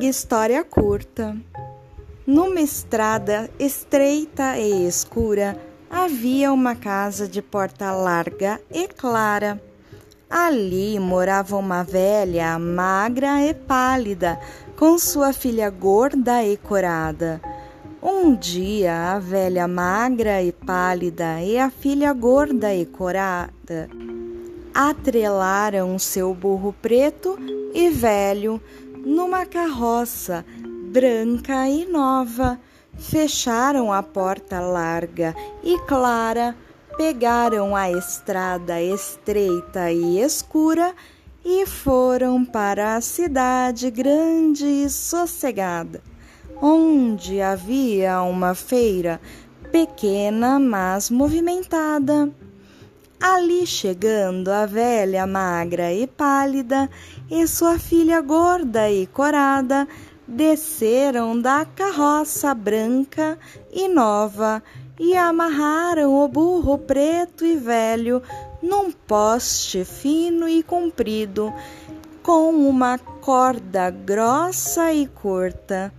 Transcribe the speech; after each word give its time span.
longa 0.00 0.06
história 0.06 0.64
curta. 0.64 1.36
Numa 2.26 2.62
estrada 2.62 3.50
estreita 3.58 4.56
e 4.56 4.86
escura 4.86 5.60
havia 5.90 6.50
uma 6.50 6.74
casa 6.74 7.28
de 7.28 7.42
porta 7.42 7.92
larga 7.92 8.58
e 8.72 8.88
clara. 8.88 9.60
Ali 10.30 10.98
morava 10.98 11.54
uma 11.56 11.82
velha, 11.82 12.58
magra 12.58 13.44
e 13.44 13.52
pálida, 13.52 14.40
com 14.74 14.98
sua 14.98 15.34
filha 15.34 15.68
gorda 15.68 16.42
e 16.42 16.56
corada. 16.56 17.38
Um 18.02 18.34
dia, 18.34 19.12
a 19.12 19.18
velha 19.18 19.68
magra 19.68 20.42
e 20.42 20.50
pálida 20.50 21.42
e 21.42 21.58
a 21.58 21.68
filha 21.68 22.10
gorda 22.14 22.74
e 22.74 22.86
corada 22.86 23.90
atrelaram 24.72 25.98
seu 25.98 26.32
burro 26.32 26.74
preto 26.80 27.36
e 27.74 27.90
velho 27.90 28.60
numa 29.04 29.46
carroça 29.46 30.44
branca 30.90 31.68
e 31.68 31.86
nova. 31.86 32.58
Fecharam 32.98 33.92
a 33.92 34.02
porta 34.02 34.60
larga 34.60 35.34
e 35.62 35.78
clara, 35.86 36.54
pegaram 36.96 37.74
a 37.74 37.90
estrada 37.90 38.80
estreita 38.82 39.90
e 39.90 40.20
escura 40.20 40.94
e 41.44 41.64
foram 41.66 42.44
para 42.44 42.96
a 42.96 43.00
cidade 43.00 43.90
grande 43.90 44.66
e 44.66 44.90
sossegada, 44.90 46.02
onde 46.60 47.40
havia 47.40 48.20
uma 48.22 48.54
feira 48.54 49.20
pequena, 49.72 50.58
mas 50.58 51.08
movimentada. 51.08 52.30
Ali 53.20 53.66
chegando 53.66 54.48
a 54.48 54.64
velha 54.64 55.26
magra 55.26 55.92
e 55.92 56.06
pálida 56.06 56.88
e 57.30 57.46
sua 57.46 57.78
filha 57.78 58.22
gorda 58.22 58.90
e 58.90 59.06
corada 59.06 59.86
desceram 60.26 61.38
da 61.38 61.66
carroça 61.66 62.54
branca 62.54 63.38
e 63.70 63.88
nova 63.88 64.62
e 64.98 65.14
amarraram 65.14 66.14
o 66.14 66.26
burro 66.28 66.78
preto 66.78 67.44
e 67.44 67.56
velho 67.56 68.22
num 68.62 68.90
poste 68.90 69.84
fino 69.84 70.48
e 70.48 70.62
comprido, 70.62 71.52
com 72.22 72.54
uma 72.54 72.98
corda 72.98 73.90
grossa 73.90 74.94
e 74.94 75.06
curta. 75.06 75.92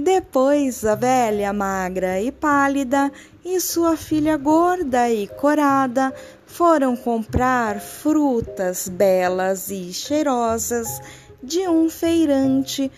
Depois 0.00 0.84
a 0.84 0.94
velha 0.94 1.52
magra 1.52 2.20
e 2.20 2.30
pálida 2.30 3.10
e 3.44 3.58
sua 3.58 3.96
filha 3.96 4.36
gorda 4.36 5.10
e 5.10 5.26
corada 5.26 6.14
foram 6.46 6.96
comprar 6.96 7.80
frutas 7.80 8.88
belas 8.88 9.72
e 9.72 9.92
cheirosas 9.92 11.00
de 11.42 11.66
um 11.66 11.90
feirante 11.90 12.92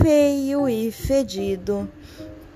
feio 0.00 0.68
e 0.68 0.92
fedido. 0.92 1.90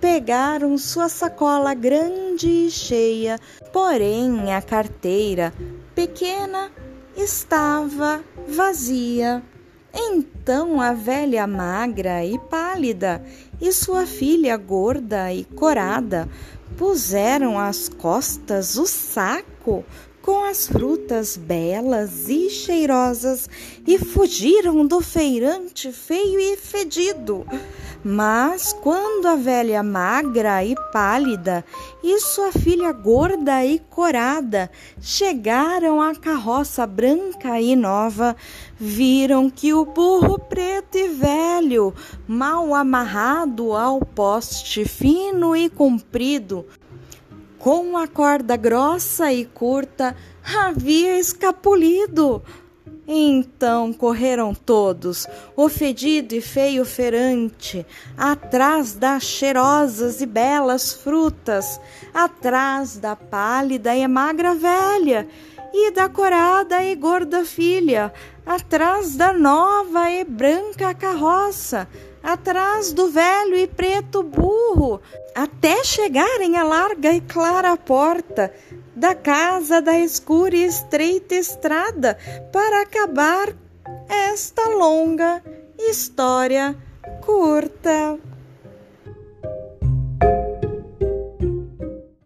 Pegaram 0.01 0.79
sua 0.79 1.09
sacola 1.09 1.75
grande 1.75 2.49
e 2.49 2.71
cheia, 2.71 3.37
porém 3.73 4.55
a 4.55 4.62
carteira, 4.62 5.53
pequena, 5.93 6.71
estava 7.17 8.23
vazia. 8.47 9.43
Então 10.01 10.81
a 10.81 10.93
velha 10.93 11.45
magra 11.45 12.25
e 12.25 12.39
pálida 12.39 13.21
e 13.61 13.73
sua 13.73 14.07
filha 14.07 14.57
gorda 14.57 15.33
e 15.33 15.43
corada 15.43 16.29
puseram 16.77 17.59
às 17.59 17.89
costas 17.89 18.77
o 18.77 18.87
saco 18.87 19.85
com 20.23 20.45
as 20.45 20.69
frutas 20.69 21.37
belas 21.37 22.29
e 22.29 22.49
cheirosas 22.49 23.51
e 23.85 23.99
fugiram 23.99 24.87
do 24.87 25.01
feirante 25.01 25.91
feio 25.91 26.39
e 26.39 26.57
fedido. 26.57 27.45
Mas 28.05 28.73
quando 28.73 29.27
a 29.27 29.35
velha 29.35 29.83
magra 29.83 30.65
e 30.65 30.77
pálida 30.93 31.65
e 32.03 32.21
sua 32.21 32.53
filha 32.53 32.93
gorda 32.93 33.65
e 33.65 33.81
corada 33.81 34.71
chegaram 35.00 36.00
à 36.00 36.15
carroça 36.15 36.87
branca 36.87 37.61
e 37.61 37.75
nova, 37.75 38.37
viram 38.78 39.50
que 39.50 39.75
o 39.75 39.84
burro 39.84 40.39
preto 40.39 40.97
e 40.97 41.09
velho, 41.09 41.93
mal 42.27 42.72
amarrado 42.72 43.72
ao 43.72 44.01
poste 44.01 44.84
fino 44.84 45.56
e 45.56 45.69
comprido, 45.69 46.67
com 47.59 47.99
a 47.99 48.06
corda 48.06 48.56
grossa 48.56 49.33
e 49.33 49.45
curta, 49.45 50.15
havia 50.45 51.19
escapulido. 51.19 52.43
Então 53.11 53.91
correram 53.91 54.55
todos, 54.55 55.27
o 55.57 55.67
fedido 55.71 56.35
e 56.35 56.43
feio 56.43 56.85
ferante, 56.85 57.87
atrás 58.19 58.93
das 58.93 59.23
cheirosas 59.23 60.21
e 60.21 60.27
belas 60.27 60.93
frutas, 60.93 61.81
atrás 62.13 62.99
da 62.99 63.17
pálida 63.17 63.97
e 63.97 64.07
magra 64.07 64.55
velha, 64.55 65.27
e 65.73 65.91
da 65.91 66.07
corada 66.11 66.85
e 66.85 66.95
gorda 66.95 67.47
filha, 67.47 68.13
atrás 68.45 69.17
da 69.17 69.33
nova 69.33 70.11
e 70.11 70.23
branca 70.23 70.93
carroça, 70.93 71.89
atrás 72.23 72.93
do 72.93 73.11
velho 73.11 73.57
e 73.57 73.67
preto 73.67 74.23
burro, 74.23 75.01
até 75.35 75.83
chegarem 75.83 76.59
à 76.59 76.63
larga 76.63 77.13
e 77.13 77.23
clara 77.23 77.75
porta 77.75 78.53
da 78.98 79.14
casa 79.14 79.81
da 79.81 79.97
escura 79.97 80.56
e 80.56 80.64
estreita 80.64 81.36
estrada 81.36 82.19
para 82.53 82.82
acabar 82.82 83.54
esta 84.09 84.69
longa 84.70 85.41
história 85.78 86.76
curta. 87.25 88.19